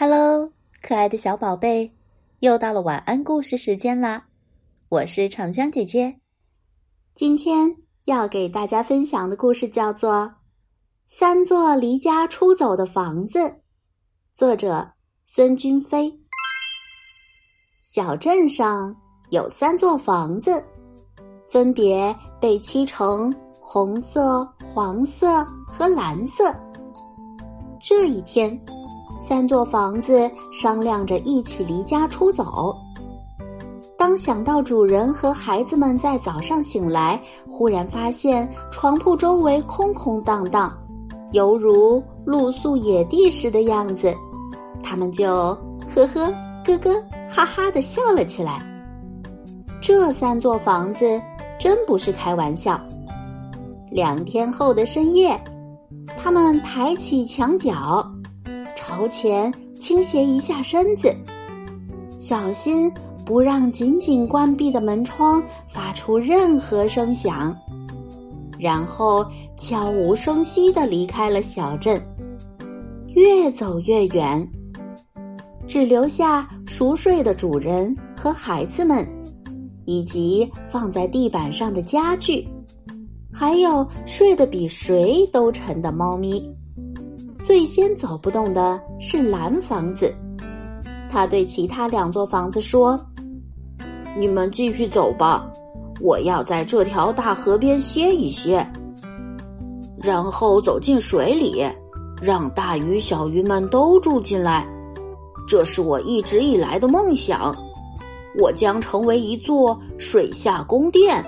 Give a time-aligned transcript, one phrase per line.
[0.00, 0.50] Hello，
[0.80, 1.92] 可爱的小宝贝，
[2.38, 4.24] 又到了晚安故事时间啦！
[4.88, 6.18] 我是长江姐姐，
[7.12, 7.76] 今天
[8.06, 10.12] 要给大家分享的故事叫做
[11.04, 13.40] 《三座离家出走的房子》，
[14.32, 14.90] 作者
[15.22, 16.10] 孙君飞。
[17.82, 18.96] 小镇上
[19.28, 20.64] 有三座房子，
[21.50, 23.30] 分别被漆成
[23.60, 26.56] 红色、黄色和蓝色。
[27.78, 28.58] 这一天。
[29.30, 32.76] 三座房子商量着一起离家出走。
[33.96, 40.76] 当想到主人和孩子们在早上醒来，忽然发现床铺周围空空荡荡，
[41.30, 44.12] 犹如露宿野地时的样子，
[44.82, 45.56] 他们就
[45.94, 46.26] 呵呵
[46.64, 46.92] 咯咯
[47.30, 48.60] 哈哈的笑了起来。
[49.80, 51.22] 这三座房子
[51.56, 52.80] 真不是开玩笑。
[53.92, 55.40] 两天后的深夜，
[56.18, 58.04] 他们抬起墙角。
[59.00, 61.10] 头前倾斜一下身子，
[62.18, 62.92] 小心
[63.24, 67.56] 不让紧紧关闭的门窗发出任何声响。
[68.58, 69.24] 然后
[69.56, 71.98] 悄无声息的离开了小镇，
[73.14, 74.46] 越走越远，
[75.66, 79.08] 只留下熟睡的主人和孩子们，
[79.86, 82.46] 以及放在地板上的家具，
[83.32, 86.54] 还有睡得比谁都沉的猫咪。
[87.50, 90.14] 最先走不动的是蓝房子，
[91.10, 92.96] 他对其他两座房子说
[94.16, 95.50] ：“你们继续走吧，
[96.00, 98.64] 我要在这条大河边歇一歇，
[100.00, 101.66] 然后走进水里，
[102.22, 104.64] 让大鱼小鱼们都住进来。
[105.48, 107.52] 这是我一直以来的梦想，
[108.38, 111.20] 我将成为一座水下宫殿。”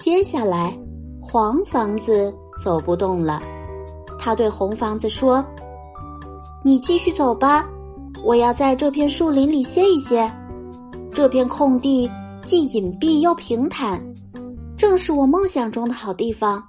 [0.00, 0.74] 接下来，
[1.20, 3.38] 黄房子走不动了。
[4.22, 5.42] 他对红房子说
[6.62, 7.66] ：“你继续走吧，
[8.22, 10.30] 我要在这片树林里歇一歇。
[11.10, 12.08] 这片空地
[12.44, 13.98] 既隐蔽又平坦，
[14.76, 16.62] 正是我梦想中的好地方。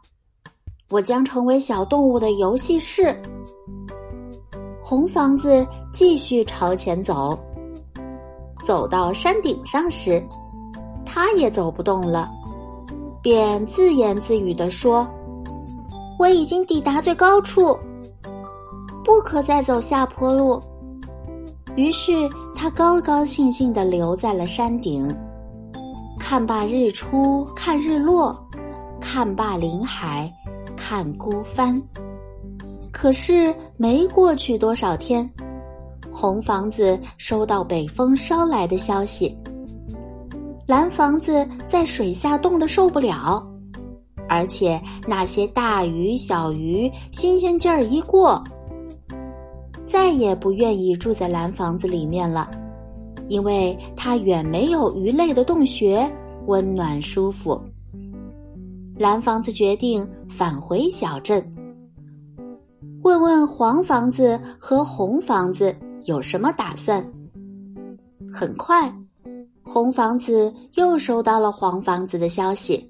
[0.90, 3.22] 我将成为小动物的游戏室。”
[4.81, 7.38] 红房子继续朝前走，
[8.66, 10.26] 走到山顶上时，
[11.06, 12.30] 他也走不动了，
[13.22, 15.06] 便自言自语地说。
[16.22, 17.76] 我已经抵达最高处，
[19.04, 20.62] 不可再走下坡路。
[21.76, 22.12] 于是
[22.56, 25.12] 他高高兴兴的留在了山顶，
[26.20, 28.40] 看罢日出，看日落，
[29.00, 30.32] 看罢林海，
[30.78, 31.82] 看孤帆。
[32.92, 35.28] 可是没过去多少天，
[36.12, 39.36] 红房子收到北风捎来的消息，
[40.68, 43.44] 蓝房子在水下冻得受不了。
[44.31, 48.42] 而且那些大鱼小鱼新鲜劲儿一过，
[49.86, 52.50] 再也不愿意住在蓝房子里面了，
[53.28, 56.09] 因为它远没有鱼类的洞穴
[56.47, 57.62] 温暖舒服。
[58.96, 61.46] 蓝房子决定返回小镇，
[63.03, 65.75] 问问黄房子和红房子
[66.06, 67.06] 有什么打算。
[68.34, 68.90] 很快，
[69.62, 72.90] 红房子又收到了黄房子的消息。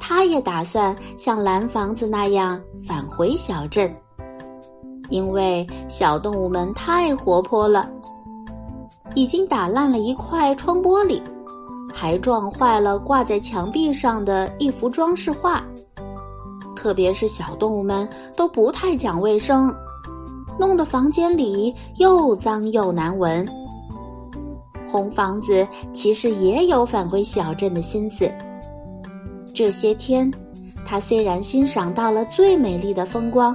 [0.00, 3.94] 他也打算像蓝房子那样返回小镇，
[5.10, 7.88] 因为小动物们太活泼了，
[9.14, 11.22] 已经打烂了一块窗玻璃，
[11.94, 15.62] 还撞坏了挂在墙壁上的一幅装饰画。
[16.74, 19.72] 特别是小动物们都不太讲卫生，
[20.58, 23.46] 弄得房间里又脏又难闻。
[24.86, 28.28] 红房子其实也有返回小镇的心思。
[29.60, 30.32] 这些天，
[30.86, 33.54] 他虽然欣赏到了最美丽的风光，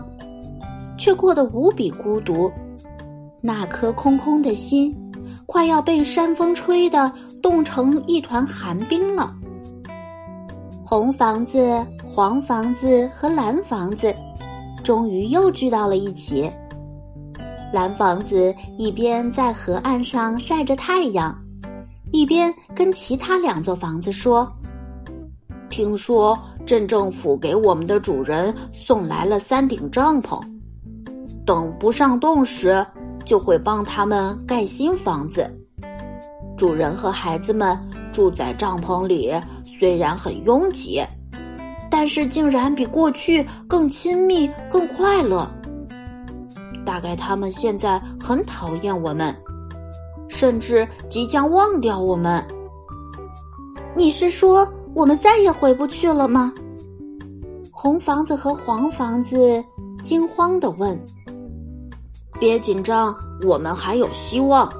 [1.00, 2.52] 却过得无比孤独。
[3.42, 4.96] 那颗空空的心，
[5.48, 7.12] 快要被山风吹得
[7.42, 9.34] 冻成一团寒冰了。
[10.84, 14.14] 红房子、黄房子和蓝房子，
[14.84, 16.48] 终于又聚到了一起。
[17.74, 21.36] 蓝房子一边在河岸上晒着太阳，
[22.12, 24.48] 一边跟其他两座房子说。
[25.76, 30.42] 听说镇政府给我们的主人送来了三顶帐篷，
[31.46, 32.86] 等不上冻时，
[33.26, 35.46] 就会帮他们盖新房子。
[36.56, 37.78] 主人和孩子们
[38.14, 39.34] 住在帐篷里，
[39.78, 41.04] 虽然很拥挤，
[41.92, 45.46] 但是竟然比过去更亲密、更快乐。
[46.86, 49.36] 大概他们现在很讨厌我们，
[50.30, 52.42] 甚至即将忘掉我们。
[53.94, 54.66] 你是说？
[54.96, 56.54] 我们再也回不去了吗？
[57.70, 59.62] 红房子和黄房子
[60.02, 60.98] 惊慌的问。
[62.40, 63.14] 别紧张，
[63.46, 64.72] 我们还有希望。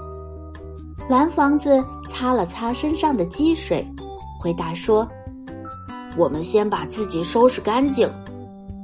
[1.10, 3.86] 蓝房子擦了擦身上的积水，
[4.40, 5.06] 回答说
[6.16, 8.10] ：“我们先把自己收拾干净，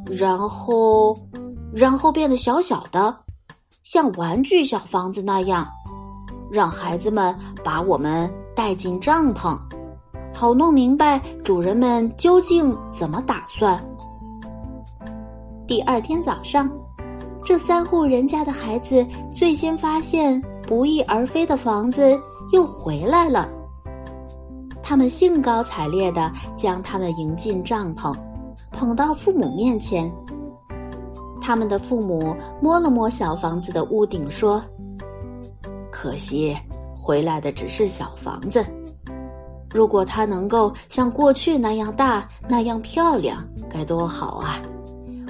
[0.07, 1.17] 然后，
[1.73, 3.15] 然后变得小小的，
[3.83, 5.65] 像玩具小房子那样，
[6.51, 9.57] 让孩子们把我们带进帐篷，
[10.41, 13.79] 好弄明白主人们究竟怎么打算。”
[15.69, 16.67] 第二天早上，
[17.45, 19.05] 这三户人家的孩子
[19.35, 20.41] 最先发现。
[20.67, 22.17] 不翼而飞的房子
[22.53, 23.47] 又回来了。
[24.81, 28.11] 他们兴高采烈的将他们迎进帐篷，
[28.71, 30.11] 捧到父母面前。
[31.39, 34.63] 他们的父母摸了摸小房子的屋顶，说
[35.91, 36.57] ：“可惜
[36.95, 38.65] 回来的只是小房子。
[39.73, 44.61] 如果它能够像过去那样大、那样漂亮，该多好啊！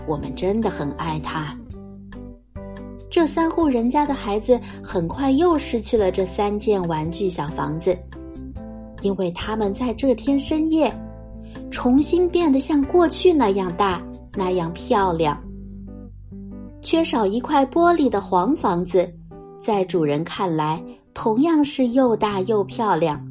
[0.08, 1.56] 我们真的很爱它。”
[3.12, 7.98] 这三户人家的孩子很快又失去了这三件玩具小房子，
[9.02, 10.92] 因为他们在这天深夜
[11.70, 14.02] 重新变得像过去那样大、
[14.34, 15.38] 那样漂亮。
[16.82, 19.14] 缺少一块玻璃的黄房子，
[19.62, 20.82] 在主人看来
[21.14, 23.22] 同样是又大又漂亮。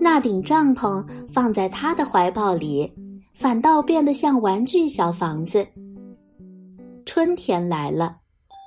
[0.00, 2.90] 那顶帐篷放在他的怀抱里，
[3.34, 5.66] 反倒变得像玩具小房子。
[7.04, 8.16] 春天来了。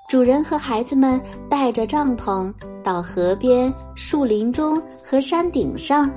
[0.10, 6.12] 主人和孩子们带着帐篷到河边、树林中和山顶上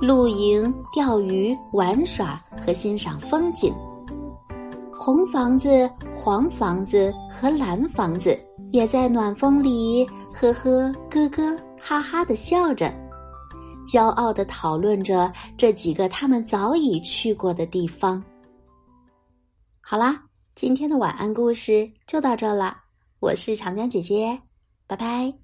[0.00, 2.36] 露营、钓鱼、玩耍
[2.66, 3.72] 和欣赏风景。
[4.90, 8.36] 红房子、黄房子和蓝房子
[8.72, 10.04] 也在暖风里
[10.34, 12.92] 呵呵、咯咯、哈哈的笑着，
[13.86, 18.22] 骄傲的讨论着这几个他们早已去过的地方。
[19.80, 20.22] 好啦，
[20.54, 22.76] 今天的晚安故事就到这了。
[23.20, 24.40] 我是长江姐姐，
[24.86, 25.41] 拜拜。